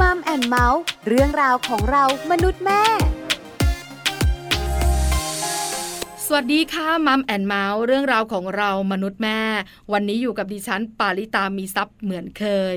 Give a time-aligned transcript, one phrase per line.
[0.00, 2.82] Mom and Mouth เรื่องราวของเรามนุษย์แม่
[6.26, 9.40] สวัสดีค่ะ Mom and Mouth เรื่องราวของเรามนุษย์แม่
[9.92, 12.44] วันนี้อยู่กับดิฉันปาริตามีซัพ์เหมือนเค
[12.74, 12.76] ย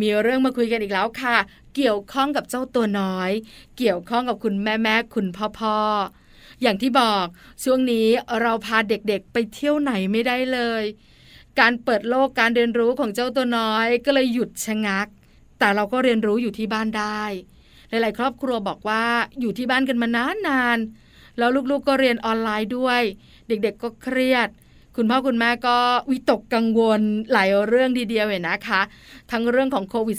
[0.00, 1.36] มีเรื่องมาคุยกันอีกแล้วค่ะ
[1.76, 3.30] เกี่ยวข้องกับเจ้าตัวน้อย
[3.78, 5.78] เกี่ยวข้องกับคุณแม่แม่คุณพ่อพ่อ
[6.62, 7.26] อย่างที่บอก
[7.64, 8.08] ช่วงนี้
[8.40, 10.82] เราพาเด็กๆไปเที่ยวไหนไม่ได้เลย
[11.60, 15.08] การเปิดโลกการเรียนรู้ของเจ้าตัวน้อยก็เลยหยุดชะงัก
[15.60, 17.22] แต่เราก็เรียนรู้อยู่ที่บ้านได้
[17.88, 19.04] หลาย ๆ ครอบครัวบอกว่า
[19.40, 20.78] อยู่ที่บ้านกันมานานนาน
[21.38, 23.00] แล้วลูก ๆ ก็เรียนออนไลน์ด้วย
[23.48, 24.48] เด็ก ๆ ก็เครียด
[24.96, 25.78] คุณพ่อคุณแม่ก็
[26.10, 27.00] วิตกกังวล
[27.32, 28.80] หลายเรื่องดีเดียวเลยนะคะ
[29.30, 30.18] ทั้งเรื่องของโควิด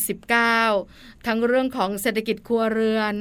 [0.64, 3.14] -19 ทั้งเรื่องของเศรษฐกิจครัวเรือน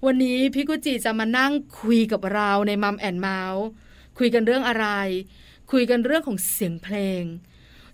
[0.05, 3.65] วันนี้พี่กุจิจะมานั่งคุยกับเราในมัมแอนเมาส์
[4.17, 4.87] คุยกันเรื่องอะไร
[5.71, 7.23] คุยกันเรื่องของเสียงเพลง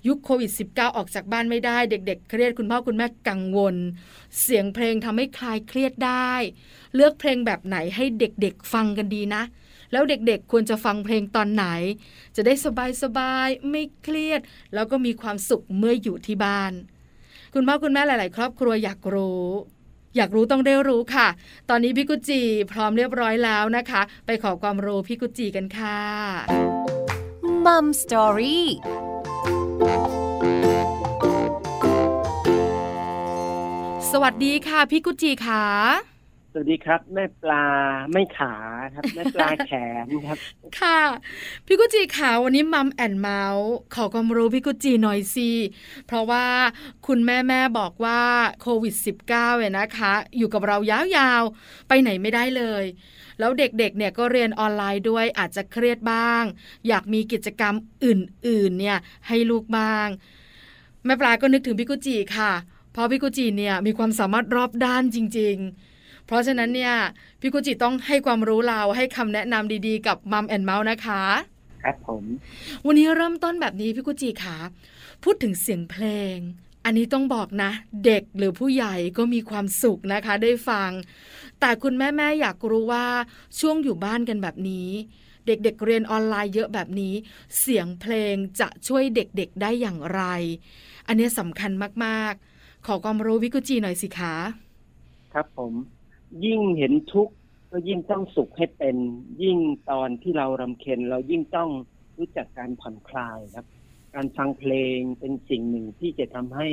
[0.07, 3.75] ยุคโควิด -19 ออกจากบ้านไม่ได้ เด็ก ๆ เครียดคุณพ่อคุณแม่กังวล
[4.41, 6.33] เสียงเพลงทำให้คลายเครียดได้
[6.95, 9.43] เลือกเพลงแบบไหนให้เด็กๆฟังกันดีนะ
[9.91, 11.65] แล้วเด็กๆควรจะฟังเพลงตอนไหน
[12.35, 12.53] จะได้
[13.03, 14.41] สบายๆไม่เครียด
[14.73, 16.73] แล้วก็มีความสุขเมื่ออยู่ที่บ้าน
[17.53, 19.47] คุณพ่อคุณแม่หลาย ๆ ครอบครัวอยากรู้
[20.15, 21.27] อยากรู้ต้องได้รู้ค่ะ
[21.69, 22.41] ตอนนี้พี่กุจี
[22.71, 25.99] พร้อมเรียบร้อยแล้วนะคะ ไปขอความรู้พี่กุจีกันค่ะ
[27.65, 28.67] มัมสตอรี่
[34.11, 35.65] สวัสดีค่ะ พี่กุจีค่ะ
[36.53, 37.65] สวัสดีครับ แม่ปลา
[38.11, 38.53] ไม่ขา
[38.93, 39.71] ครับแม่ปลาแข
[40.03, 40.37] นครับ
[40.79, 40.99] ค่ะ
[41.65, 45.51] พี่กุจีขาวันนี้มัมแอนเมาส์ขอความรู้พี่กุจีหน่อยสิ
[46.07, 46.45] เพราะว่า
[47.07, 48.21] คุณแม่แม่บอกว่า
[48.61, 48.93] โควิด
[49.27, 52.83] -19 เนี่ยนะคะ อยู่กับเรายาวๆ ไปไหนไม่ได้เลย
[53.41, 56.43] แล้วเด็กๆเนี่ยก็เรียนออนไลน์ด้วยอาจจะเครียดบ้าง
[56.87, 57.73] อยากมีกิจกรรม
[58.05, 58.97] อื่นๆเนี่ย
[59.27, 60.07] ให้ลูกบ้าง
[61.05, 62.51] แม่ปลาก็นึกถึงพี่กุจีค่ะ
[62.93, 65.55] เพราะพี่กุจีเนี่ยมีความสามารถรอบด้านจริง
[65.91, 66.93] ๆเพราะฉะนั้นเนี่ย
[67.41, 71.23] พี่กุจิต้องให้ความรู้เราให้คำแนะนำดีๆ กับมัมแอนเมาส์นะคะ
[71.83, 72.23] ครับผม
[72.85, 74.57] วันนี้เริ่มต้นแบบนี้พี่กุจิขา
[75.23, 76.37] พูดถึงเสียงเพลง
[76.85, 77.71] อันนี้ต้องบอกนะ
[78.05, 80.89] เด็กหรือผู้ใหญ่ก็มีความสุขนะคะ ได้ฟัง
[81.61, 83.05] แต่คุณแม่แม่อยากรู้ว่า
[83.59, 84.89] ช่วงอยู่บ้านกันแบบนี้
[85.45, 87.13] เด็กๆเเรียนออนไลน์เยอะแบบนี้
[87.59, 90.21] เสียงเพลงจะช่วยเด็กๆได้อย่างไร
[91.07, 91.71] อันนี้สำคัญ
[92.05, 94.35] มากๆ ขอความรู้วิกุจีหน่อยสิคะ
[95.33, 95.73] ครับผม
[96.45, 97.33] ยิ่งเห็นทุกข์
[97.71, 98.95] ก็ยิ่งต้องสุขให้เป็น
[99.43, 99.57] ยิ่ง
[99.91, 101.69] ตอนที่เรารำเค็ญเรายิ่งต้อง
[102.17, 103.65] รู้จักการผ่อนคลายครับ
[104.15, 106.67] การฟังเพลงเป็นสิ่งหนึ่งที่จะทำให้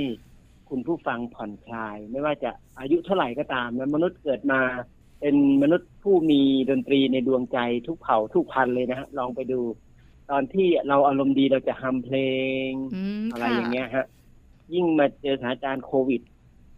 [0.71, 4.61] คุณผู้ฟังผ่อนคลาย ไม่ว่าจะอายุเท่าไหร่ก็ตามมนุษย์เกิดมา
[5.21, 6.41] เป็นมนุษย์ผู้มี
[6.71, 9.61] ดนตรีในดวงใจทุกเผ่าทุกพันเลยนะฮะลองไปดู
[10.31, 12.17] ตอนที่เราอารมณ์ดีเราจะฮัมเพล
[12.69, 12.71] ง
[13.33, 14.07] อะไรอย่างเงี้ยฮะ
[14.75, 16.23] ยิ่งมาเจอสถานการณ์โควิด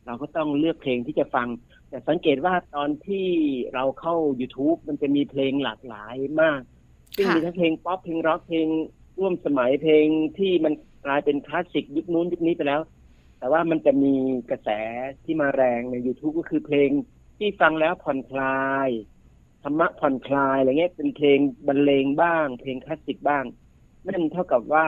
[0.07, 1.49] เราก็ต้องเลือกเพลงที่จะฟัง
[1.89, 3.27] แต่สังเกตว่าตอนที่
[3.75, 6.61] เราเข้า YouTube มันจะมีเพลงหลากหลายมาก
[7.17, 8.69] ซึ่งมีทั้งเพลงป๊อปเพลงร็อกเพลง
[9.19, 10.07] ร่วมสมัยเพลง
[10.39, 10.73] ที่มัน
[11.07, 12.81] กลายเป็นคลาสสิกยุคนู้นยุคนี้ไปแล้ว
[13.41, 14.15] แต่ว่ามันจะมี
[14.51, 14.69] กระแส
[15.25, 16.91] ที่มาแรงใน YouTube ก็คือเพลง
[17.39, 18.89] ที่ฟังแล้วผ่อนคลาย
[19.63, 23.45] ธรรมะผ่อนคลายอะไรเงี้ยเป็นเพลงบรรเลงบ้าง เพลงคลาสสิกบ้าง
[24.09, 24.87] นั่นเท่ากับว่า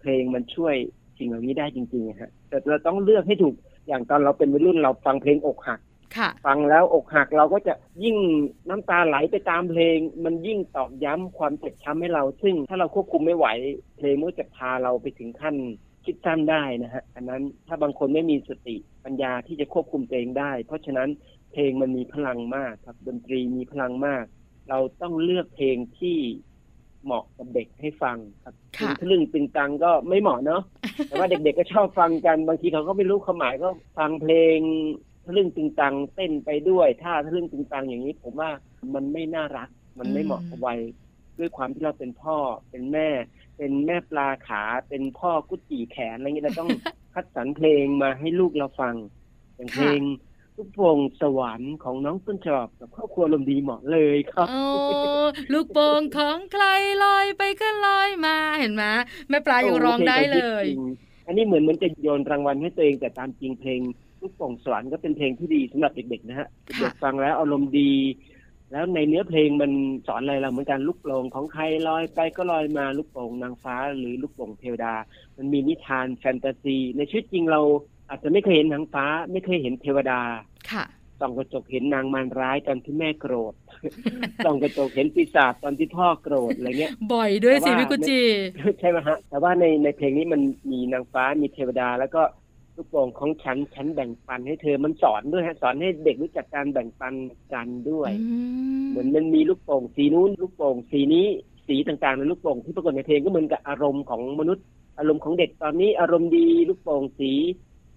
[0.00, 0.74] เพลงมันช่วย
[1.18, 3.54] สิ่งเหล่านี้ได้จริงๆฮะแต่เราต้องเลือกให้ถูก
[3.88, 5.80] อย่างตอนเราเป็นวัยรุ่นเราฟังเพลงอกหัก
[6.46, 7.74] ฟังแล้วอกหักเราก็จะ
[8.04, 8.16] ยิ่ง
[8.68, 13.46] น้ำตาไหลไปตามเพลง มันยิ่งตอกย้ำความเจ็บช้ำให้เรา ซึ่งถ้าเราควบคุมไม่ไหว
[13.96, 15.56] เพลงมันจะพาเราไปถึงขั้น
[16.10, 21.08] คิดสั้นได้นะฮะอันนั้นถ้าบางคนไม่มีสติปัญญาที่จะควบคุมตัวเองได้ เพราะฉะนั้น
[21.52, 24.24] เพลงมันมีพลังมากครับ ดนตรีมีพลังมาก
[24.68, 26.18] เราต้องเลือกเพลงที่
[27.04, 28.54] เหมาะกับเด็กให้ฟังครับ
[29.00, 30.62] ทะลึ่งตึงตังก็ไม่เหมาะเนาะ
[31.06, 33.68] แต่ว่าเด็กๆก็ชอบฟังกัน บางทีเขาก็ไม่รู้ความหมายก็
[33.98, 34.58] ฟังเพลง
[35.24, 38.50] ทะลึ่งตึงตังเต้นไปด้วยท่าทะลึ่งตึงตังอย่างนี้ ผมว่า
[38.94, 39.68] มันไม่น่ารัก
[39.98, 40.80] มันไม่เหมาะกับวัย
[41.38, 42.36] ด้วยความที่เราเป็นพ่อ
[42.70, 43.08] เป็นแม่
[43.60, 46.70] เป็นแม่ปลาขาเป็นพ่อกุจีแขนอะไรเงี้ยเราต้อง
[47.14, 48.94] คัดสรรเพลงมาให้ลูกเราฟัง
[49.56, 50.00] อย่างเพลง
[50.56, 54.62] ลูกโป่งสวรรค์ของน้องต้นฉบับกับครอบครัวลมดีเหมาะเลยครับโอ้
[55.52, 56.64] ลูกโป่งของใคร
[57.04, 58.84] ลอยไปก็ลอยมาเห็นไหม
[59.28, 63.80] แม่ปลายังร้องได้เลยโอ้เพงจริงๆอันนี้เหมือนเหมันจะโยนรางวัลให้ตัวเองแต่ตามจริงเพลง
[64.20, 67.90] ลูกโป่งสวรรค์ก็เป็นเพลงที่ดีสำหรับเด็กๆนะฮะค่ะเด็กฟังแล้วอารมณ์ดี
[68.72, 69.72] แล้วในเนื้อเพลงมัน
[70.06, 74.94] สอนอะไรเราเหมือนกันลูกโป่งของใครลอยไปก็ลอยมาลูกโป่งนางฟ้าหรือลูกโป่งเทวดา
[75.36, 77.60] มันมีนิทานแฟนตาซี ในชีวิตจริงเรา
[78.08, 80.20] อาจจะไม่เคยเห็นนางฟ้า ไม่เคยเห็นเทวดา
[80.72, 80.84] ค่ะ
[81.20, 83.54] ส่องกระจกเห็นนางมารร้ายตอนที่แม่โกรธ
[84.44, 88.20] ส่องกระจกเห็นปีศาจตอนที่พ่อโกรธอะไรเงี้ย บ่อยด้วยสิแต่ว่าพี่กุจิ
[88.80, 90.40] ใช่ไหมฮะ แต่ว่าในในเพลงนี้มัน
[90.70, 92.22] มีนางฟ้ามีเทวดา แล้วก็
[92.80, 97.14] ลูกโป่งของฉันฉันแบ่งปันให้เธอมันสอนด้วยฮะสอนให้เด็กรู้จักการแบ่งปัน
[97.52, 98.36] กันด้วยอื
[98.80, 101.26] มเหมือนมันมีลูกโป่งสีนู้นลูกโป่งสีนี้
[101.66, 104.64] สีต่างๆในลูกโป่งที่ปรากฏในเพลงก็เหมือนกับอารมณ์ของมนุษย์
[104.98, 107.32] อารมณ์ของเด็กตอนนี้อารมณ์ดีลูกโป่งสี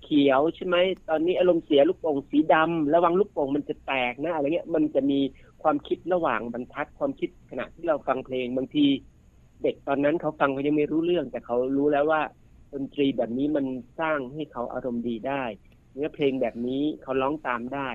[0.03, 0.75] เขียวใช่ไหม
[1.09, 5.19] ตอนนี้อารมณ์เสียลูกโป่งสีดำระวังลูกโป่งมันจะแตกนะอะไรเงี้ยมันจะมี
[5.63, 8.85] ความคิดระหว่างบรรทัดความคิดขณะที่เราฟังเพลงบางที
[9.63, 12.21] เด็กตอนนั้นเขาฟังเขายังไม่รู้เรื่อง แต่เขารู้แล้วว่า
[12.73, 13.65] ดนตรีแบบนี้มัน
[13.99, 15.43] สร้างให้เขาอารมณ์ดีได้
[15.93, 17.89] เนื้อเพลงแบบนี้เขาร้องตามได้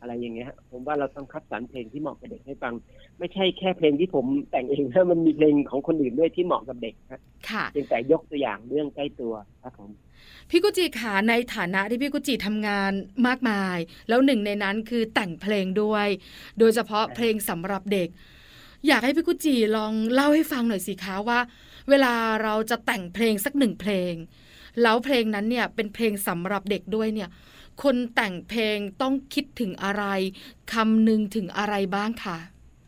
[0.00, 2.74] อะไรอย่างเงี้ยฮะผมว่าเราต้องคัดสรรเพลงที่เหมาะกับเด็กให้ฟัง
[3.18, 7.20] ไม่ใช่แค่เพลงที่ผมแต่งเองนะมันมีเพลงของคนอื่นด้วยที่เหมาะกับเด็กครับ
[7.50, 9.90] ค่ะเพียงแต่ยกตัวอย่างเรื่องใกล้ตัวครับผม
[10.50, 12.92] พี่กุจิขาในฐานะที่พี่กุจิทำงาน
[13.26, 13.78] มากมาย
[14.08, 16.08] แล้วหนึ่งในนั้นคือแต่งเพลงด้วย
[16.58, 18.08] โดยเฉพาะเพลงสำหรับเด็ก
[18.86, 21.40] อยากให้พี่กุจิลองเล่าให้ฟังหน่อยสิคะว่า
[21.88, 24.14] เวลาเราจะแต่งเพลงสักหนึ่งเพลง
[24.82, 27.28] แล้วเพลงนั้นเนี่ยเป็นเพลงสำหรับเด็กด้วยเนี่ย
[27.82, 30.04] คนแต่งเพลงต้องคิดถึงอะไร
[30.72, 32.38] คำนึงถึงอะไรบ้างคะ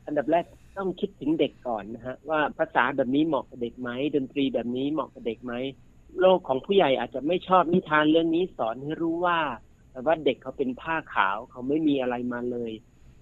[0.07, 0.45] อันดับแรก
[0.79, 5.53] ต้องคิดถึงเด็กก่อนนะฮะว่าภาษาแบบนี้เหมาะกับเด็กไหมดนตรีแบบนี้เหมาะกับเด็กไหม
[6.21, 9.41] โลกของผู้ใหญ่อาจจะไม่ชอบนิทานเรื่องนี้สอนให้รู้ว่า
[9.91, 12.73] แต่ว่าเด็กเขาเป็นผ้าขาวเขาไม่มีอะไรมาเลย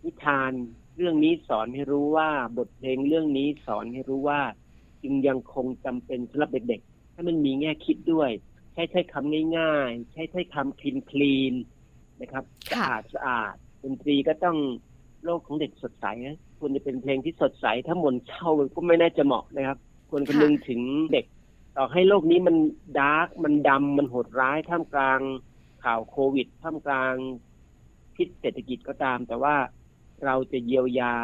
[0.05, 0.53] นิทาน
[0.97, 2.29] เรื่องนี้สอนให้รู้ว่า
[2.59, 4.41] บทเพลงเรื่องนี้สอนให้รู้ว่า
[5.03, 8.31] จึงยังคงจำเป็นสำหรับเด็กๆถ้ามันมีแง่คิดด้วย
[8.73, 11.55] ใช้ใช้คำง่ายๆ ใช้ใช้คำคลีนคลีน
[12.21, 14.59] นะครับสะค่ะอาดสะอาดดนตรีก็ต้อง
[15.25, 19.79] โลกของเด็กสดใสนะควรจะเป็นเพลงที่สดใส ถ้าหมนเศร้าก็ไม่น่าจะเหมาะนะครับ
[20.11, 20.81] ควรคำนึงถึง
[21.13, 21.25] เด็ก
[21.77, 22.57] ต่อให้โลกนี้มัน
[22.99, 25.21] dark มันดำมันโหดร้ายท่ามกลาง
[25.85, 27.15] ข่าวโควิด ท่ามกลาง
[28.17, 29.55] พิษเศรษฐกิจก็ตาม แต่ว่า
[30.25, 31.15] เราจะเยียวยา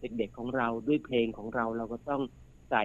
[0.00, 2.22] เด็กๆของเราด้วยเพลงของเราเราก็ต้อง
[2.70, 2.84] ใส่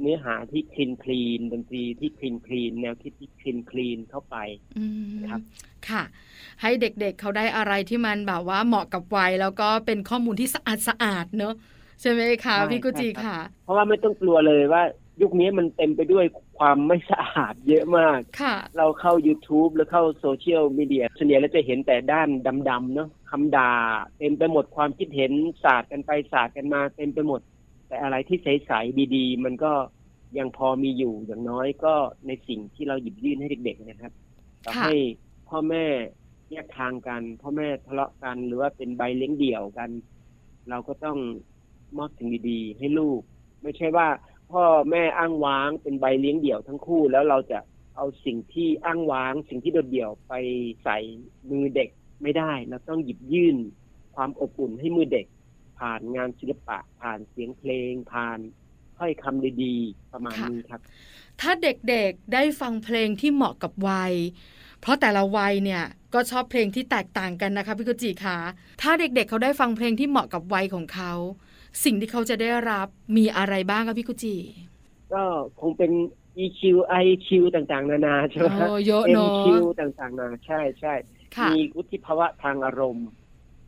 [0.00, 4.36] เนื้อหาที่ clean clean ดนตรีที่ clean clean แนวคิดที่ clean clean เข้าไป
[4.78, 5.40] อืมครับ
[5.88, 6.02] ค่ะ
[6.60, 11.54] ให้เด็กๆเเขาได้อะไรที่มันแบบว่าเหมาะกับวัยแล้วก็เป็นข้อมูลที่สะอาดสะอาดๆเนอะ
[12.00, 14.82] ใช่ไหมคะใช่พี่กุจิใช่ครับค่ะ เพราะว่าไม่ต้องกลัวเลยว่า
[15.22, 16.24] ยุคนี้มันเต็มไปด้วย
[16.58, 22.28] ความไม่สะอาดเยอะมากค่ะ เราเข้า YouTube หรือเข้าโซเชียลมีเดียส่วนใหญ่เราจะเห็นแต่ด้าน
[22.70, 23.72] ดำๆเนาะคำด่า
[24.18, 25.32] เต็มไปหมดความคิดเห็น
[25.64, 27.40] สาดกันไปสาดกันมาเต็มไปหมด
[27.90, 29.72] แต่อะไรที่ใสๆดีๆ มันก็
[30.38, 31.94] ยังพอมีอยู่อย่างน้อยก็
[32.26, 34.12] ในสิ่งที่เราหยิบยื่นให้เด็กๆนะครับ
[34.64, 34.94] ต่อค่ะให้
[35.48, 35.86] พ่อแม่
[36.50, 39.90] แยกทางกัน พ่อแม่ทะเลาะกันหรือว่าเป็นใบเลี้ยงเดี่ยวกัน
[40.70, 41.18] เราก็ต้อง
[41.98, 43.20] มอบสิ่งดีๆให้ลูก
[43.62, 44.08] ไม่ใช่ว่า
[44.52, 47.58] พ่อแม่อ้างว้างเป็นใบเลี้ยงเดี่ยวทั้งคู่แล้วเราจะ
[47.96, 50.34] เอาสิ่งที่อ้างว้าง สิ่งที่โดดเดี่ยวไป
[50.84, 50.98] ใส่
[51.50, 51.88] มือเด็ก
[52.22, 53.56] ไม่ได้เราต้องหยิบยื่น
[54.14, 55.26] ความอบอุ่นให้มือเด็ก
[55.80, 58.38] ผ่านงานศิลปะ ผ่านเสียงเพลง ผ่าน
[58.98, 60.80] ถ้อยคำดีๆประมาณค่ะนี้ครับ
[61.40, 64.14] ถ้าเด็กๆได้ฟังเพลงที่เหมาะกับวัย
[64.80, 65.84] เพราะแต่ละวัยเนี่ย
[66.14, 68.38] ก็ชอบเพลงที่แตกต่างกันนะคะพี่กุจิคะ
[68.82, 71.12] ถ้าเด็กๆเเขาได้ฟังเพลงที่เหมาะกับวัยของเขา
[71.84, 74.36] สิ่งที่เขาจะได้รับมีอะไรบ้างคะพี่กุจิ
[75.12, 75.22] ก็
[75.60, 75.92] คงเป็น
[76.44, 76.60] EQ
[77.04, 79.46] IQ ต่างๆ นานาใช่ไหมครับโอ้เยอะเนอะ MQ
[79.80, 80.94] ต่างๆ นานาใช่ใช่
[81.36, 83.08] ค่ะมีวุฒิภาวะทางอารมณ์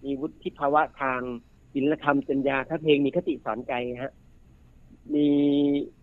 [0.04, 1.20] มีวุฒิภาวะทาง
[1.72, 4.12] ศีลธรรมจัญญาถ้าเพลงมีคติสอนใจฮะ
[5.14, 5.28] มี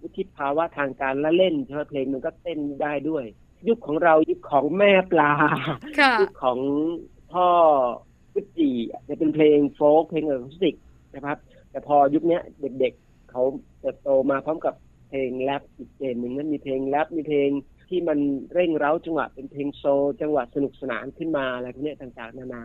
[0.01, 3.25] วุฒิภาวะทางการละเล่นใช่ไหมเพลงมันก็เต้นได้ด้วย
[3.67, 5.31] ยุคของเรายุคของแม่ปลา
[5.99, 6.59] ค่ะยุคของ
[7.33, 7.47] พ่อ
[8.33, 8.69] กุจี
[9.07, 10.75] จะเป็นเพลงโฟล์คเพลงอะคูสติก
[11.15, 11.37] นะครับ
[11.71, 13.43] แต่พอยุคเนี้ยเด็กๆเขา
[13.79, 14.73] เติบโตมาพร้อมกับ
[15.09, 17.49] เพลงแรปอีกเจนหนึ่งนั้นมีเพลงแรปมีเพลง
[17.89, 18.19] ที่มัน
[18.53, 22.63] เร่งเร้าจังหวะเป็นเพลงโซลจังหวะสนุกสนานขึ้นมาอะไรพวกเนี้ยต่างๆ นานา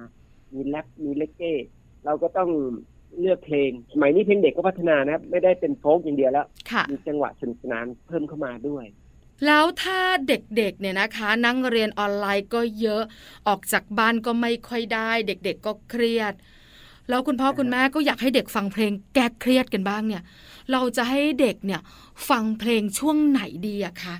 [0.52, 1.54] มีแรปมีเลกเก้
[2.04, 2.50] เราก็ต้อง
[3.21, 8.85] เลือกเพลง สมัยนี้เพลงเด็กก็พัฒนานะครับ ไม่ได้เป็นโฟล์กอย่างเดียวแล้วค่ะมีจังหวะสนุกสนานเพิ่มเข้ามาด้วย
[9.47, 13.02] แล้วถ้าเด็กๆเนี่ยนะคะ นั่งเรียนออนไลน์ก็เยอะ
[13.49, 16.35] ออกจากบ้านก็ไม่ค่อยได้ เด็กๆก็เครียด
[17.09, 20.23] แล้วคุณพ่อคุณแม่ก็อยากให้เด็กฟังเพลงแก้เครียดกันบ้างเนี่ย
[20.73, 21.80] เราจะให้เด็กเนี่ย
[22.28, 24.14] ฟังเพลงช่วงไหนดีอะคะ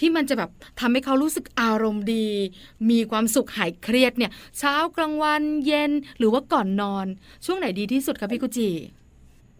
[0.00, 2.28] ที่มันจะแบบทำให้เขารู้สึกอารมณ์ดี
[2.90, 7.06] มีความสุขหายเครียดเนี่ยเช้ากลางวันเย็นหรือว่าก่อนนอน
[7.44, 8.70] ช่วงไหนดีที่สุดคะพี่กุจิ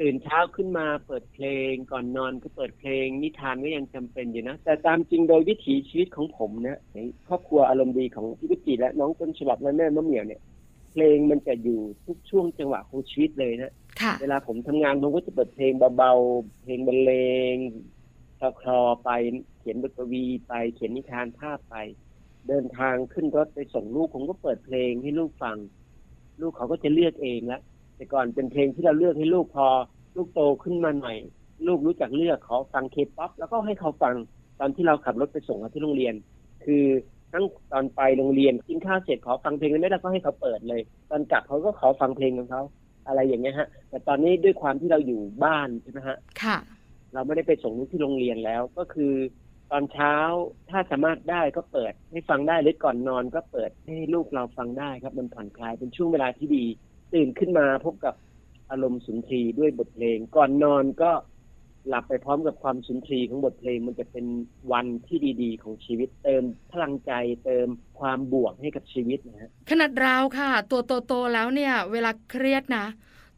[0.01, 10.41] ตื่นเช้าขึ้นมาเปิดเพลงก่อนนอนก็เปิดเพลง นิทานก็ยังจำเป็นอยู่นะ แต่ตามจริงโดยวิถีชีวิตของผมนะในครอบครัวอารมณ์ดีของพี่กุจิและน้องต้นฉบับและแม่มะเหมี่ยวเนี่ย
[10.93, 17.13] เพลงมันจะอยู่ทุกช่วงจังหวะของชีวิตเลยนะค่ะเวลาผมทำงานผมก็จะเปิดเพลงเบาๆเพลงบรรเล
[17.53, 17.57] ง
[18.61, 19.11] คลอๆไป
[19.61, 21.77] เขียนบทกวีไปเขียนนิทานภาพไป
[22.49, 25.57] เดินทางขึ้นรถไปส่งลูกผมก็เปิดเพลงให้ลูกฟัง
[26.41, 27.61] ลูกเขาก็จะเลือกเองละ
[27.97, 29.67] แต่ก่อนเป็นเพลงที่เราเลือกให้ลูกพอ
[30.17, 31.19] ลูกโตขึ้นมาหน่อย
[31.67, 34.15] ลูกรู้จักเลือกขอฟังเคป๊อปแล้วก็ให้เขาฟัง
[34.61, 36.15] ตอนที่เราขับรถไปส่งเขาที่โรงเรียน
[36.65, 36.85] คือ
[37.33, 42.63] ทั้งตอนไปโรงเรียนกินข้าวเสร็จขอฟังเพลงแล้วไม่ได้ก็ให้เขาเปิดเลย ตอนกลับเขาก็ขอฟังเพลงของเขา
[43.07, 46.59] อะไรอย่างเงี้ยฮะ แต่ตอนนี้ด้วยความที่เราอยู่บ้านใช่ไหมฮะค่ะ
[47.15, 49.13] เราไม่ได้ไปส่งลูกที่โรงเรียนแล้วก็คือ
[49.71, 50.15] ตอนเช้า
[50.71, 56.65] ถ้าสามารถได้ก็เปิดให้ฟังได้หรือก่อนนอนก็เปิดให้ลูกเราฟังได้ครับ มันผ่อนคลายเป็นช่วงเวลาที่ดี
[57.15, 58.15] ตื่นขึ้นมาพบกับ
[58.71, 61.11] อารมณ์สุนทรีด้วยบทเพลง ก่อนนอนก็
[61.89, 64.27] หลับไปพร้อมกับความสุนทรีของบทเพลงมันจะเป็น
[64.73, 67.13] วันที่ดีๆ ของชีวิตเติมพลังใจ
[67.45, 72.87] เติมความบวกให้กับชีวิตนะฮะขนาดเราค่ะ ตัวโตๆแล้วเนี่ย เวลาเครียดนะ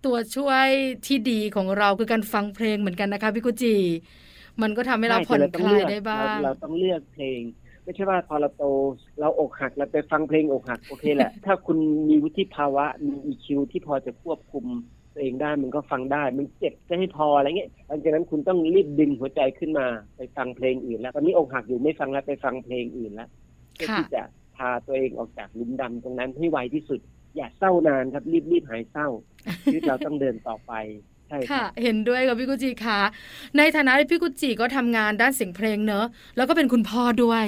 [0.06, 0.68] ตัวช่วย
[1.06, 3.74] ที่ดีของเราคือการฟังเพลงเหมือนกันนะคะพี่กุจิ
[4.62, 7.40] มันก็ทำให้เราใช่ผ่อนแต่คเรลายต้ได้องเลือกบ้างเรเราต้องเลือกเพลง
[7.84, 8.64] ไม่ใช่ว่าพอเราโต
[9.20, 11.78] เราอกหักเราไปฟังเพลงอกหักโอเคแหละ ถ้าคุณ
[12.08, 14.64] มีวุฒิภาวะมี EQ ที่พอจะควบคุม
[15.12, 23.28] ตัวเองได้มันก็ฟังได้ มันเจ็บจะให้พออะไรเงี้ยหลังจากนั้นคุณต้องรีบดึงหัวใจขึ้นมาไปฟังเพลงอื่น แล้วตอนนี้อกหักอยู่ไม่ฟังแล้วไปฟังเพลงอื่นแล้ว
[23.74, 24.22] เพื่อค่ะที่จะ
[24.56, 27.00] พาตัวเองออกจากหลุมดำตรงนั้นให้ไวที่สุด
[27.36, 29.08] อย่าเศร้านานครับรีบรีบหายเศร้า
[29.62, 30.72] ชีวิตเราต้องเดินต่อไป
[31.11, 31.11] ใช่
[31.50, 33.00] คค่ะรับเห็นด้วยกับพี่กุจิค่ะ
[33.56, 37.44] ในฐานะที่พี่กุจิก็ทำงานด้านเสียงเพลงเนอะ แล้วก็เป็นคุณพ่อด้วย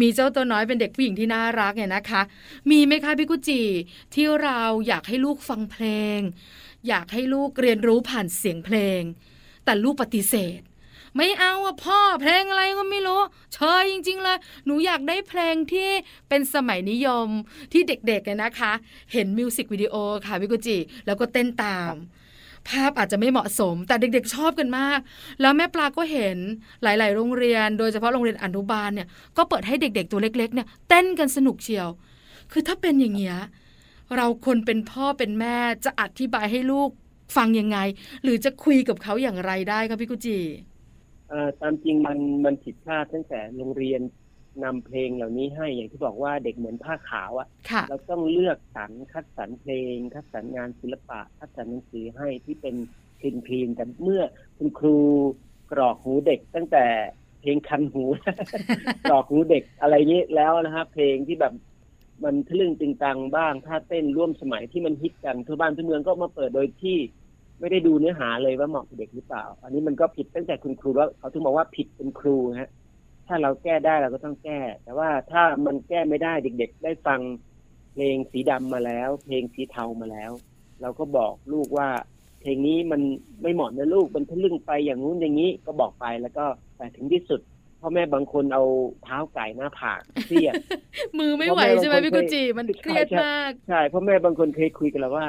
[0.00, 2.22] มีเจ้าตัวน้อยเป็นเด็กผู้หญิงที่น่ารักเนี่ยนะคะ
[2.70, 3.62] มีไหมคะพี่กุจิ
[4.14, 5.84] ที่เราอยากให้ลูกฟังเพล
[6.16, 6.18] ง
[6.88, 9.00] อยากให้ลูกเรียนรู้ผ่านเสียงเพลง
[9.64, 10.60] แต่ลูกปฏิเสธ
[11.16, 13.20] ไม่เอาอะพ่อเพลงอะไรก็ไม่รู้
[13.54, 15.90] เชยจริง ๆ เลย หนูอยากได้เพลงที่
[16.28, 17.28] เป็นสมัยนิยม
[17.72, 18.72] ที่เด็กๆเนี่ยนะคะ
[19.12, 19.94] เห็นมิวสิกวิดีโอ
[20.26, 21.92] ค่ะพี่กุจิแล้วก็เต้นตาม
[22.68, 24.98] ภาพอาจจะไม่เหมาะสม แต่เด็กๆ ชอบกันมาก
[25.40, 26.38] แล้วแม่ปลาก็เห็น
[26.82, 31.88] หลาย ๆ โรงเรียน โดยเฉพาะโรงเรียนอนุบาลเนี่ยก็เปิดให้เด็ก ๆ ตัวเล็ก ๆ เนี่ยเต้นกันสนุกเชียว
[32.52, 33.38] คือถ้าเป็นอย่างเงี้ย
[34.16, 36.90] เราคนเป็นพ่อเป็นแม่จะอธิบายให้ลูก
[37.36, 37.78] ฟังยังไง
[38.22, 40.38] หรือจะคุยกับเขาอย่างไรได้ครับพี่กุจิ
[41.60, 44.00] ตามจริงมันมันผิดพลาดตั้งแต่โรงเรียน
[44.64, 52.76] นำเพลงเหล่านี้ให้อย่างที่บอกว่าเด็กเหมือนผ้าขาวอะค่ะ เราต้องเลือกสรรคัดสรรเพลง คัดสรรงานศิลปะ คัดสรรหนังสือให้ที่เป็น
[53.20, 54.22] คลีนคลีนแต่เมื่อ
[54.58, 54.98] คุณครู
[55.72, 56.86] กรอกหูเด็กตั้งแต่
[57.40, 58.04] เพลงคันหู
[59.10, 61.52] กรอกหูเด็กอะไรนี้แล้วนะครับเพลงที่แบบ
[62.24, 66.96] มันทะลึ่งตึงตังบ้างท่าเต้นร่วมสมัยที่มันฮิตกันทั่วบ้านทั่วเมืองก็มาเปิดโดยที่
[67.60, 72.70] ไม่ได้ดูเนื้อหาเลยว่าเหมาะกับเด็กหรือเปล่า อันนี้มันก็ผิดตั้งแต่คุณครูแล้วเขาถึงบอกว่าผิดเป็นครูฮะ
[73.28, 77.20] ถ้าเราแก้ได้เราก็ต้องแก้ แต่ว่าถ้ามันแก้ไม่ได้เด็ก ๆ ได้ฟัง
[77.92, 80.30] เพลงสีดำมาแล้ว เพลงสีเทามาแล้ว
[80.80, 81.88] เราก็บอกลูกว่า
[82.40, 83.00] เพลงนี้มัน
[83.42, 86.44] ไม่เหมาะนะลูกมันทะลึ่งไปอย่างงู้นอย่างนี้ก็บอกไปแล้วก็
[86.76, 87.40] แต่ถึงที่สุด
[87.80, 88.64] พ่อแม่บางคนเอา
[89.02, 90.54] เท้าไก่หน้าผากเครียด
[91.18, 95.26] มือไม่ไหวใช่ไหมพี่กุจิมันเครียดมากใช่พ่อแม่บางคนเคยคุยกันแล้วว่า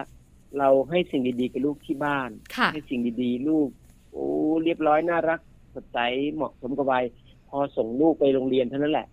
[0.58, 3.70] เราให้สิ่งดีๆกับลูกที่บ้านค่ะให้สิ่งดีๆ ลูก
[4.12, 4.28] โอ้
[4.64, 5.40] เรียบร้อยน่ารัก
[5.76, 6.00] สดใส
[6.34, 7.06] เหมาะสมกับวัย
[7.50, 9.08] พอส่งลูกไปโรงเรียนเท่านั้นแหละ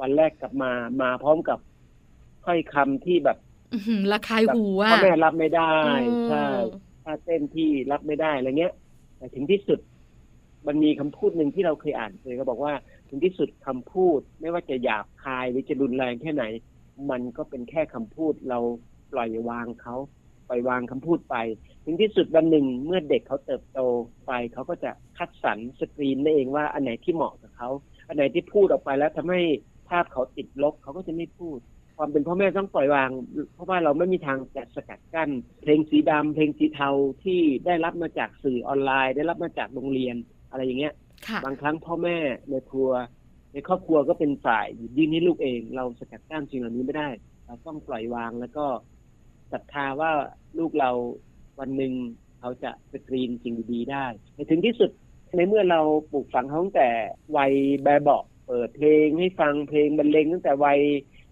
[0.00, 0.70] วันแรกกลับมา
[1.02, 1.58] มาพร้อมกับ
[2.44, 3.38] ถ้อยคำที่แบบ
[3.72, 5.72] อื้อหือระคายหูพ่อะอแม่รับไม่ได้
[6.06, 6.46] เออใช่
[7.04, 8.74] ถ้าเต้นที่รับไม่ได้อะไรเงี้ย
[9.16, 9.78] แต่ถึงที่สุด
[10.66, 12.72] มันมีคำพูดหนึ่งที่เราเคยอ่านเคยก็บอกว่า
[13.08, 16.44] ถึงที่สุดคำพูด ไม่ว่าจะหยาบคายหรือจะรุนแรงแค่ไหน
[17.10, 18.58] มันก็เป็นแค่คำพูดเรา
[19.12, 19.96] ปล่อยวางเขา
[20.48, 21.36] ปล่อยวางคำพูดไป
[21.84, 23.80] ถึงที่สุดวันหนึ่งเมื่อเด็กเขาเติบโต
[24.26, 27.70] ไปเขาก็จะคัดสรรสกรีนได้เองว่าอันไหนที่เหมาะกับ เขา
[28.08, 29.40] อันไหนที่พูดออกไปแล้วทำให้
[29.88, 31.58] ภาพเขาติดลบเขาก็จะไม่พูด
[31.96, 33.10] ความเป็นพ่อแม่ต้องปล่อยวาง
[33.54, 35.30] เพราะว่าเราไม่มีทางจะสกัดกั้น
[35.62, 36.90] เพลงสีดำเพลงสีเทา
[37.24, 40.16] ที่ได้รับมาจากสื่อออนไลน์ ได้รับมาจากโรงเรียน
[40.50, 40.94] อะไรอย่างเงี้ย
[41.28, 42.16] ค่ะบางครั้งพ่อแม่
[42.50, 42.90] ในครัว
[43.52, 47.08] ในครอบครัวก็เป็นฝ่ายหยิบยื่นให้ลูกเอง เราสกัดกั้นสิ่งเหล่านี้ไม่ได้
[47.46, 48.66] เราต้องปล่อยวางแล้วก็
[49.52, 50.12] ศรัทธาว่า
[50.58, 50.90] ลูกเรา
[51.60, 51.92] วันหนึ่ง
[52.40, 54.90] เขาจะสกรีนสิ่งดีๆได้ในถึงที่สุด
[55.36, 55.80] ในเมื่อเรา
[56.12, 56.88] ปลูกฝังเขาตั้งแต่
[57.36, 60.80] วัยแบบเบาเปิดเพลงให้ฟังเพลงบรรเลงตั้งแต่วัย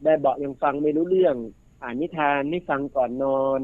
[0.03, 1.37] แบบเบายังฟังไม่รู้เรื่อง
[1.83, 3.61] อ่านนิทานให้ฟังก่อนนอน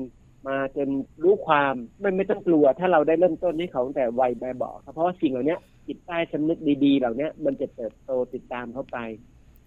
[0.46, 0.88] มาจน
[1.22, 8.98] รู้ความไม่ไม่ต้องกลัว ถ้าเราได้เริ่มต้นให้เขาตั้งแต่วัยแบบเบาครับเพราะว่าสิ่งเหล่านี้จิตใต้สำนึกดีๆ เหล่านี้มันจะเติบโตติดตามเขาไป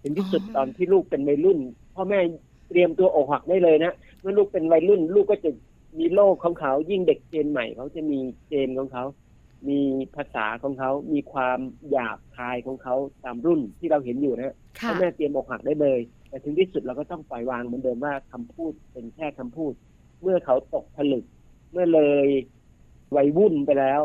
[0.02, 1.60] ถึงที่สุดตอนที่ลูกเป็นวัยรุ่น
[1.96, 2.20] พ่อแม่
[2.70, 5.50] เตรียมตัวอกหักได้เลยนะเมื่อลูกเป็นวัยรุ่น ลูกก็จะ
[6.00, 9.04] มีโลกของเขายิ่งเด็กเจนใหม่เขาจะมีเจนของเขา
[9.70, 9.80] มี
[10.16, 11.60] ภาษาของเขา มีความ
[11.92, 16.00] หยาบคายของเขาตามรุ่นที่เราเห็นอยู่นะค่ะพ่อแม่เตรียมอกหักได้เลย
[16.30, 19.74] แต่ถึงที่สุดเราก็ต้องปล่อยวางเหมือนเดิมว่าคำพูดเป็นแค่คำพูด
[20.22, 21.26] เมื่อเขาตกผลึก
[21.72, 22.28] เมื่อเลย
[23.16, 24.02] วัยวุ่นไปแล้ว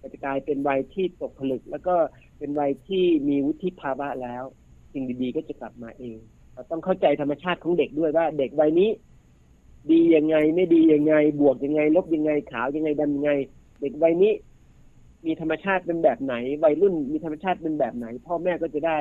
[0.00, 1.94] ก็จะกลายเป็นวัยที่ตกผลึก แล้วก็
[2.38, 4.44] เป็นวัยที่มีวุฒิภาวะแล้ว
[4.92, 6.18] สิ่งดีๆก็จะกลับมาเอง
[6.52, 8.90] เราต้องเข้าใจธรรมชาติของเด็กด้วยว่า เด็กวัยนี้
[9.90, 13.32] ดียังไงไม่ดียังไง บวกยังไง ลบยังไงขาวยังไงดำยังไง
[13.80, 14.32] เด็กวัยนี้
[15.28, 18.98] มีธรรมชาติเป็นแบบไหน วัยรุ่นมีธรรมชาติเป็นแบบไหน พ่อแม่ก็จะได้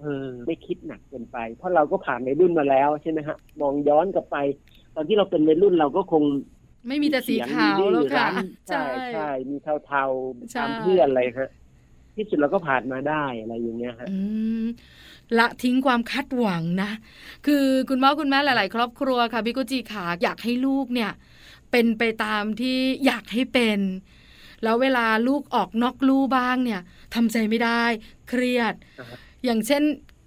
[0.00, 4.36] เออไม่คิดหนักเกินไป เพราะเราก็ผ่านในรุ่นมาแล้วใช่ไหมฮะ มองย้อนกลับไป
[4.94, 6.22] ตอนที่เราเป็นในรุ่นเราก็คง
[6.88, 8.28] ไม่มีแต่สีขาวแล้วค่ะ
[8.68, 8.84] ใช่
[9.14, 11.50] ใช่มีเทาเทาๆใช่ตามเพื่อนอะไรฮะ
[12.16, 14.18] ที่สุดเราก็ผ่านมาได้อะไรอย่างเงี้ยฮะอื
[14.62, 14.64] ม
[15.38, 16.90] ละทิ้งความคาดหวังนะ
[17.46, 21.10] คือคุณพ่อคุณแม่หลาย ๆ ครอบครัวค่ะพี่กุจิขาอยากให้ลูกเนี่ย
[21.70, 23.78] เป็นไปตามที่อยากให้เป็น
[24.62, 26.80] แล้วเวลาลูกออกนอกลู่บ้างเนี่ย
[27.14, 27.82] ทำใจไม่ได้
[28.28, 29.82] เครียดอ่าฮะอย่างเช่น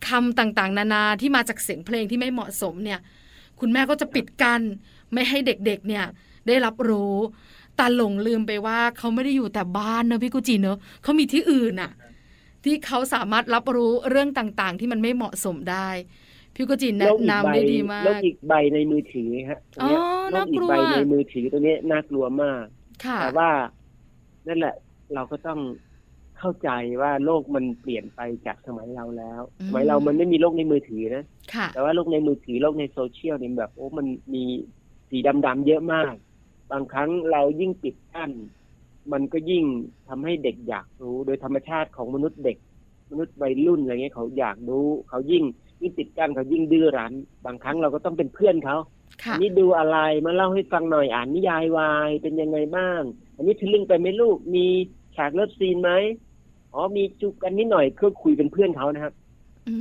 [0.10, 3.00] คำต่างๆ นานาที่มาจากเสียงเพลงที่ไม่เหมาะสมเนี่ย
[3.60, 4.62] คุณแม่ก็จะปิดกัน้น
[5.14, 6.06] ไม่ให้เด็กๆ เนี่ย
[6.48, 7.16] ได้รับรู้
[7.78, 11.92] แต่หลงลืมไปว่าเขาไม่ได้อยู่แต่บ้านเนอะพี่กุจิเนอะเขามีที่อื่นอะ
[12.64, 15.90] ที่เขาสามารถรับรู้เรื่องต่างๆ ที่มันไม่เหมาะสมได้
[16.56, 22.66] พี่กุจิแนะโลกอีกนำใบได้ดีมากโลกอีกใบในมือถือฮะตรงเนี้ยอ๋อโลกอีน่ากกลัวใบในมือถือตัวเนี้ยน่ากลัวมาก
[23.06, 23.50] ค่ะแต่ว่า
[24.48, 24.76] นั่นแหละ
[25.14, 25.60] เราก็ต้อง
[26.40, 26.70] เข้าใจ
[27.02, 34.44] ว่าโลกมันเปลี่ยนไปจากสมัยเราแล้วอืมสมัยเรามันไม่มีโลกในมือถือนะค่ะแต่ว่าโลกในมือถือโลกในโซเชียลเนี่ยแบบโอ้มันมี
[35.10, 36.14] สีดำๆเยอะมาก
[36.72, 38.32] บางครั้งเรายิ่งปิดกั้น
[39.12, 39.64] มันก็ยิ่ง
[40.10, 42.58] ทำให้เด็กอยากรู้ โดยธรรมชาติของมนุษย์เด็ก
[43.12, 45.44] มนุษย์วัยรุ่นอะไรเงี้ยเขาอยากรู้ เขายิ่ง
[45.82, 47.14] ยิ่งปิดกั้นเขายิ่งดื้อรั้น
[47.46, 48.78] บางครั้งเราก็ต้องเป็นเพื่อนเขา
[49.24, 54.66] ค่ะอันนี้ดูอะไรมาเล่าให้ฟังหน่อยอ่านนิยายวายเป็นยังไงบ้างอั นนี้ทะลึ่งไปไหมลูก มี
[55.16, 55.92] ฉากเลิฟซีนไหม
[56.74, 59.14] อ๋อมีจุบกันนิดหน่อยคือคุยเป็นเพื่อนเขานะครับ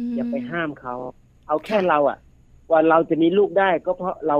[0.08, 0.94] มอย่าไปห้ามเขา
[1.48, 2.18] เอาแค่เราอะ
[2.70, 4.38] ว่าเราจะมีลูกได้ ก็เพราะเรา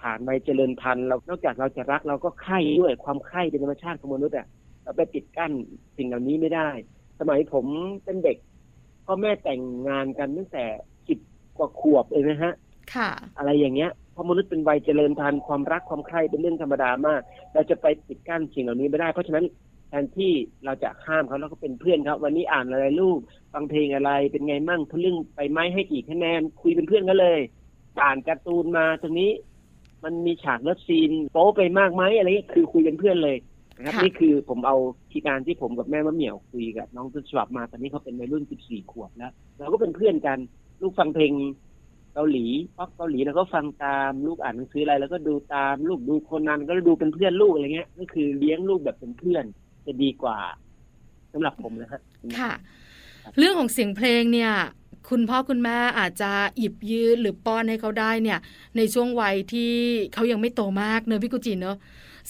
[0.00, 4.46] ผ่านวัยเจริญพันธุ์เรานอกจากเราจะรักเราก็ใคร่ด้วยความใคร่เป็นธรรมชาติของมนุษย์อะ
[4.82, 5.52] เราไปปิดกั้น
[5.96, 6.68] สิ่งเหล่านี้ไม่ได้
[7.20, 7.66] สมัยผม
[8.04, 8.36] เป็นเด็ก
[9.06, 10.64] พ่อแม่แต่งงานกันตั้งแต่
[11.08, 11.18] สิบ
[11.56, 12.54] กว่าขวบเลยนะฮะ
[12.94, 17.20] ค่ะ อะไรอย่างเงี้ยเพ ราะมนุษย์เป็นวัยเจริญพันธุ์ความรักความใคร่เป็นเรื่องธรรมดามาก
[17.54, 19.44] เราจะไปปิดกั้นสิ่งเหล่านี้ไม่ได้ เพราะฉะนั้น
[19.88, 20.32] แทนที่
[20.64, 23.18] เราจะห้ามเขาเราก็เป็นเพื่อนครับวันนี้อ่านอะไรลูก
[23.52, 27.40] ฟังเพลงอะไรเป็นไงมั่งทะลึ่งไปไหมให้กี่คะแนนคุยเป็นเพื่อนกันเลย
[28.04, 29.30] อ่านการ์ตูนมาตรงนี้
[30.04, 33.36] มันมีฉากเลิฟซีนโป๊ไปมากไหมอะไรเงี้ยคือคุยเป็นเพื่อนเลย
[33.76, 34.76] นะครับค่ะนี่คือผมเอา
[35.10, 40.38] ที่การที่ผมกับแม่มะเหมี่ยวคุยกับน้องต้นฉบับมาตอนนี้เขาเป็นวัยรุ่น 14 ขวบแล้วเราก็เป็นเพื่อนกัน
[40.82, 41.32] ลูกฟังเพลง
[42.14, 42.46] เกาหลี
[42.76, 49.44] ป๊อปเกาหลีเราก็ฟังตามลูกอ่านหนังสืออะไรแล้วก็ดูตามลูกดูโคนนันก็ดูเป็นเพื่อนลูกอะไรเงี้ย ก็คือเลี้ยงลูกแบบเป็นเพื่อน
[49.86, 50.38] จะดีกว่า
[51.32, 52.00] สำหรับผมนะฮะ
[52.38, 52.52] ค่ะ
[53.38, 54.52] เรื่องของเสียงเพลงเนี่ย
[55.10, 58.38] คุณพ่อคุณแม่อาจจะหยิบยืดหรือป้อนให้เขาได้เนี่ย
[58.76, 59.72] ในช่วงวัยที่
[60.14, 61.76] เขายังไม่โตมากเนอะพี่กุจิเนอะ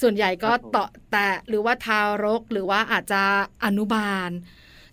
[0.00, 3.22] ส่วนใหญ่ก็ครับผมเตาะแตะหรือว่าทารกหรือว่าอาจจะ
[3.64, 4.30] อนุบาล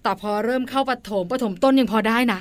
[0.04, 2.40] แต่พอเริ่มเข้าปฐมปฐมต้นยังพอได้นะ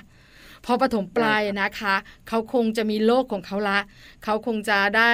[0.66, 1.94] พอปฐมปลายนะคะ
[2.28, 3.78] เขาคงจะมีโลกของเขาละ
[4.24, 5.12] เขาคงจะได้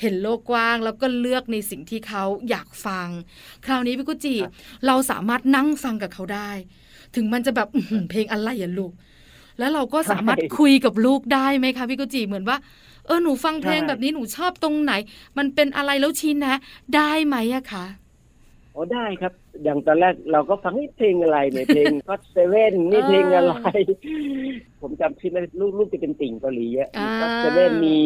[0.00, 3.08] เห็นโลกกว้าง แล้วก็เลือกในสิ่งที่เขาอยากฟัง
[3.66, 4.52] คราวนี้พี่กุจิครับ
[4.86, 6.50] เราสามารถนั่งฟังกับเขาได้
[7.14, 8.92] ถึงมันจะแบบอื้อหือเพลงอะไรอะลูก
[9.58, 12.58] แล้วเราก็สามารถใช่คุยกับลูกได้ไหมคะพี่กุจิเหมือนว่า
[13.06, 14.92] เออหนูฟังเพลงใช่แบบนี้หนูชอบตรงไหน
[15.38, 16.58] มันเป็นอะไรแล้วชี้แนะ
[16.96, 17.84] ได้ไหมอะคะ
[18.74, 19.32] โอ้ได้ครับ
[19.62, 23.54] อย่างตอนแรกเราก็ฟังนี่เพลงอะไรเนี่ยเพลงก็เซเว่นนี่เพลงอะไร
[24.80, 27.98] ผมจำชื่อไม่ได้ลูกลูกจะเป็นติ่งเกาหลีอะอ่าก็เซเว่นมี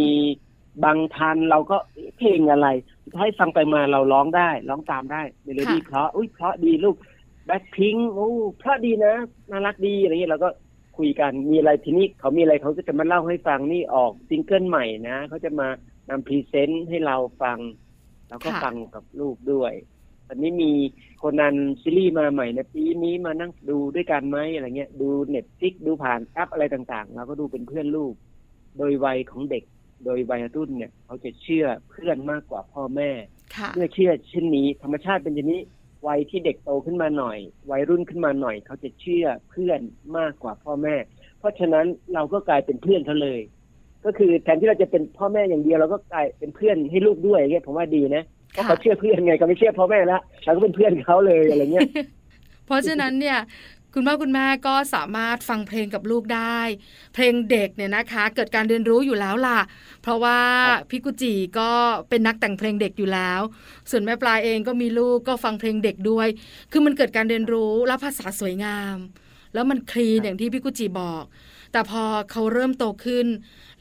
[0.84, 2.68] บางทันเราก็เอ๊ะเพลงอะไร
[3.04, 6.96] สุดท้ายฟังไปมาเราร้องได้ ร้องตามได้เมโลดี้เพราะอุ้ยเพราะดีลูก
[7.46, 9.14] แบ็คพิงโอ้เพราะดีนะ
[9.50, 10.50] น่ารักดีอะไรเงี้ยเราก็
[10.98, 15.68] คุยกันมีอะไรทีนี้เขามีอะไรเขาก็จะมาเล่าให้ฟังนี่ออกซิงเกิลใหม่นะเขาจะมา
[16.08, 17.58] นำ present ให้เราฟัง
[18.28, 19.72] เราก็ค่ะฟังกับลูกด้วย
[20.28, 20.72] ตอนนี้มี
[21.18, 28.14] โคนันซีรีส์มาใหม่ในปีนี้มานั่งดูด้วยกันไหมอะไรเงี้ย ดู Netflix ดูผ่านแอปอะไรต่างๆเราก็ดูเป็นเพื่อนลูก
[28.78, 29.64] โดยวัยของเด็ก
[30.04, 33.10] โดยวัยรุ่นเนี่ย เขาจะเชื่อเพื่อนมากกว่าพ่อแม่
[33.56, 35.60] ค่ะเมื่อเชื่อเช่นนี้ ธรรมชาติเป็นอย่างนี้
[36.08, 37.38] วัยที่เด็กโตขึ้นมาหน่อย
[37.70, 39.80] วัยรุ่นขึ้นมาหน่อย เขาจะเชื่อเพื่อน
[40.18, 40.94] มากกว่าพ่อแม่
[41.38, 43.40] เพราะฉะนั้นเราก็กลายเป็นเพื่อนเขาเลย
[44.04, 48.24] ก็คือแทนที่เราจะเป็นพ่อแม่อย่างเดียวเราก็กลายเป็นเพื่อนให้ลูกด้วยอย่างเงี้ยผมว่าดีนะ
[48.58, 51.88] เพราะเขาเชื่อเพื่อนไงก็ไม่เชื่อพ่อแม่ละเราก็เป็นเพื่อนเขาเลยอะไรเงี้ย
[52.66, 53.38] เพราะฉะนั้นเนี่ย
[53.94, 56.58] คุณพ่อคุณแม่ก็สามารถฟังเพลงกับลูกได้
[57.14, 59.60] เพลงเด็กเนี่ยนะคะ เกิดการเรียนรู้อยู่แล้วล่ะ
[60.02, 60.38] เพราะว่า
[60.90, 61.70] พี่กุจิก็
[62.08, 63.40] เป็นนักแต่งเพลงเด็กอยู่แล้ว
[63.90, 66.28] ส่วนแม่ปลาเองก็มีลูกก็ฟังเพลงเด็กด้วย
[66.72, 68.96] คือมันเกิดการเรียนรู้และภาษาสวยงาม
[69.54, 71.24] แล้วมันคลีนอย่างที่พี่กุจิบอก
[71.72, 73.26] แต่พอเขาเริ่มโตขึ้น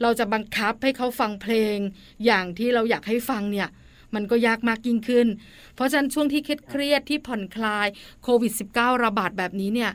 [0.02, 1.76] เราจะบังคับให้เขาฟังเพลง
[2.26, 3.68] อย่างที่เราอยากให้ฟังเนี่ย
[4.14, 5.26] มันก็ยากมากยิ่งขึ้น
[5.74, 7.86] เพราะฉะนั้นช่วงที่เครียดที่ผ่อนคลาย
[8.22, 9.92] โควิด -19 ระบาดแบบนี้เนี่ย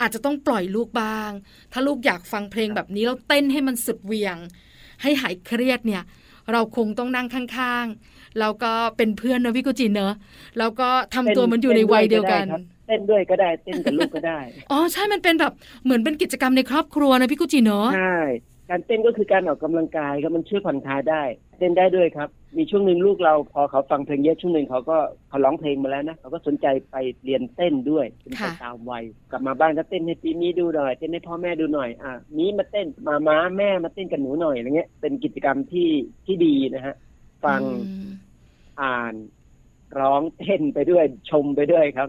[0.00, 1.30] อาจจะต้องปล่อยลูกบ้าง
[1.72, 4.36] ถ้าลูกอยากฟังเพลงแบบนี้แล้วเต้นให้มันสุดเวียง
[5.02, 6.02] ให้หายเครียดเนี่ย
[6.52, 10.14] เราคงต้องนั่งข้างๆ แล้วก็เป็นเพื่อนนะพี่กุจินเนอะ
[10.58, 12.44] แล้วก็ทำตัวมันอยู่ในวัยเดียวกัน
[12.86, 14.38] เต้นด้วยก็ได้เต้นกับลูกก็ได้
[14.70, 15.52] อ๋อใช่มันเป็นแบบ
[15.84, 18.20] เหมือนเป็นกิจกรรมในครอบครัวนะพี่กุจิเนอะใช่
[18.70, 21.22] การเต้นก็คือการออกกำลังกายครับมันช่วยผ่อนคลายได้
[21.58, 24.98] เต้นได้ด้วยครับ มีช่วงหนึ่งลูกเราพอเขาฟังเพลงเยอะช่วงหนึ่งเขาก็
[25.28, 35.90] เขาร้องเพลงมาแล้วนะเขาก็สนใจไปเรียนเต้นด้วยเป็นไปตามวัยกลับมาบ้านก็เต้นให้ปีนี้ดูหน่อยเต้นให้พ่อแม่ดูหน่อยอะนี้มาเต้นมาม้าแม่มาเต้นกับหนูหน่อยอะไรเงี้ย เป็นกิจกรรมที่
[36.26, 36.94] ที่ดีนะฮะ
[37.44, 37.60] ฟัง
[38.82, 39.14] อ่าน
[40.00, 42.08] ร้องเต้นไปด้วยชมไปด้วยครับ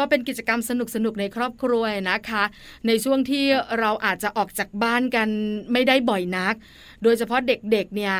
[0.00, 2.44] ก็เป็นกิจกรรมสนุกสนุกในครอบครัวนะคะ
[2.86, 3.44] ในช่วงที่
[3.80, 5.28] เราอาจจะออกจากบ้านกัน
[5.72, 6.54] ไม่ได้บ่อยนัก
[7.02, 8.14] โดยเฉพาะเด็กๆเนี่ย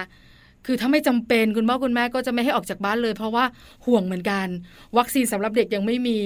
[0.67, 3.45] คือถ้าไม่จำเป็นคุณพ่อคุณแม่ก็จะไม่ให้ออกจากบ้านเลย เพราะว่า
[3.87, 4.47] ห่วงเหมือนกัน
[4.99, 6.19] วัคซีนสำหรับเด็กยังไม่มี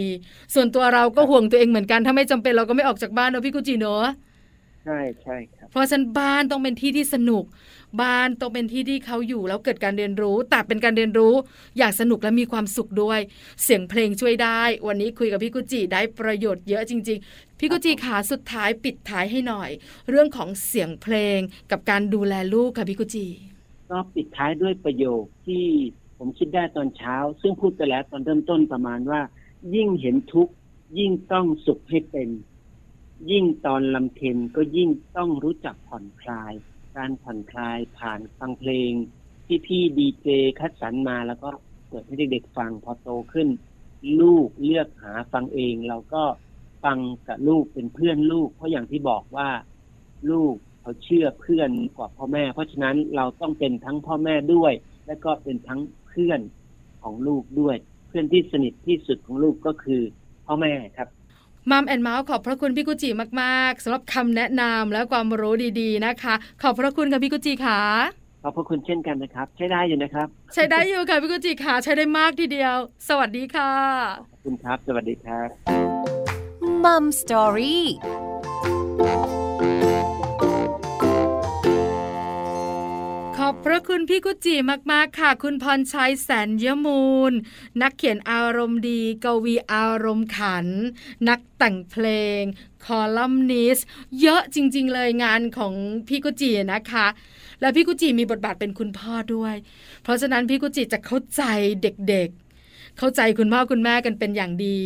[0.54, 4.04] ส่วนตัวเราก็ห่วงตัวเองเหมือนกัน ถ้าไม่จำเป็นเราก็ไม่ออกจากบ้านเนาะพี่กุจิเนาะ
[4.84, 7.44] ใช่ใช่ครับ เพราะฉะนั้นบ้านต้องเป็นที่ที่สนุก
[8.02, 11.34] บ้านต้องเป็นที่ที่เขาอยู่แล้วเกิดการเรียนรู้แต่เป็นการเรียนรู้
[11.78, 13.20] อย่างสนุกและมีความสุขด้วย
[13.62, 19.70] เสียงเพลงช่วยได้ วันนี้คุยกับพี่กุจิได้ประโยชน์เยอะจริง ๆ พี่กุจิขาสุดท้ายปิดท้ายให้หน่อย
[20.10, 21.38] เรื่องของเสียงเพลง
[21.70, 23.26] กับการดูแลลูกค่ะพี่กุจิ
[23.90, 25.64] ก็ปิดท้ายด้วยประโยคที่
[26.18, 29.20] ผมคิดได้ตอนเช้า ซึ่งพูดไปแล้วตอนเริ่มต้นประมาณว่า
[29.74, 30.52] ยิ่งเห็นทุกข์
[30.98, 32.28] ยิ่งต้องสุขให้เป็น
[33.30, 36.52] ยิ่งตอนลำเค็นก็ยิ่งต้องรู้จักผ่อนคลาย
[36.96, 38.92] การผ่อนคลายผ่านฟังเพลง
[39.46, 41.48] ที่พี่ดีเจคัดสรรมาแล้วก็
[41.88, 43.48] เปิดให้เด็กๆฟังพอโตขึ้น
[44.20, 46.24] ลูกเลือกหาฟังเองเราก็
[46.84, 49.50] ฟังกับลูกเป็นเพื่อนลูก เพราะอย่างที่บอกว่า
[50.30, 54.72] ลูกเขาเชื่อเพื่อนกว่าพ่อแม่ เพราะฉะนั้นเราต้องเป็นทั้งพ่อแม่ด้วย
[55.06, 56.40] และก็เป็นทั้งเพื่อน
[57.02, 57.76] ของลูกด้วย
[58.08, 60.02] เพื่อนที่สนิทที่สุดของลูกก็คือ
[60.46, 61.08] พ่อแม่ครับ
[61.70, 67.80] มัมแอนเมาส์ขอบพระคุณพี่กุจิมากๆสำหรับคำแนะนำและความรู้ดีๆนะคะ ขอบพระคุณกับพี่กุจิค่ะ
[68.42, 72.76] ขอบพระคุณเช่นกันนะครับ ใช้ได้อยู่นะครับ ใช้ได้อยู่ค่ะพี่กุจิค่ะใช้ได้มากทีเดียว
[73.08, 73.72] สวัสดีค่ะ
[74.30, 75.48] ขอบคุณครับ สวัสดีครับ
[76.84, 77.84] มัมสตอรี่
[83.46, 84.54] อบพระคุณพี่กุจิ
[84.92, 87.32] มากๆค่ะ คุณพรชัยแสนยมูล
[87.82, 90.66] นักเขียนอารมณ์ดี กวีอารมณ์ขัน
[91.28, 92.06] นักแต่งเพล
[92.40, 92.42] ง
[92.84, 93.78] คอลัมนิส
[94.20, 95.74] เยอะจริง ๆ เลยงานของ
[96.08, 97.06] พี่กุจินะคะ
[97.60, 99.54] และพี่กุจิมีบทบาทเป็นคุณพ่อด้วย
[100.02, 101.42] เพราะฉะนั้นพี่กุจิจะเข้าใจ
[101.82, 102.43] เด็กๆ
[102.98, 104.78] เข้าใจคุณพ่อคุณแม่กันเป็นอย่างดี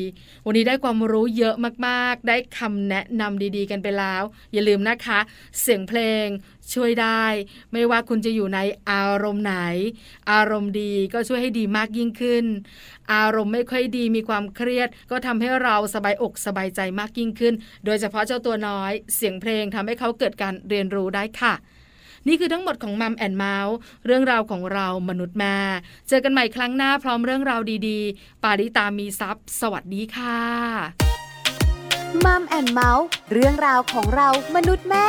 [0.47, 1.55] วันนี้ได้ความรู้เยอะ
[1.87, 5.21] มากๆ ได้คำแนะนำดีๆ กันไปแล้ว อย่าลืมนะคะ
[5.61, 6.27] เสียงเพลง
[6.75, 7.25] ช่วยได้
[7.73, 9.57] ไม่ว่าคุณจะอยู่ในอารมณ์ไหน
[10.33, 12.44] อารมณ์ดีก็ช่วยให้ดีมากยิ่งขึ้น
[13.14, 21.55] อารมณ์ไม่ค่อยดีมีความเครียด ก็ทำให้เราสบายอกสบายใจมากยิ่งขึ้น โดยเฉพาะเจ้าตัวน้อย เสียงเพลงทำให้เขาเกิดการเรียนรู้ได้ค่ะ
[22.28, 25.56] นี่คือทั้งหมดของ Mom and Mouth เรื่องราวของเรามนุษย์แม่
[26.08, 30.38] เจอกันใหม่ครั้งหน้าพร้อมเรื่องราวดีๆ ปาริตามีซัพ์สวัสดีค่ะ
[32.24, 35.06] Mom and Mouth เรื่องราวของเรามนุษย์แม่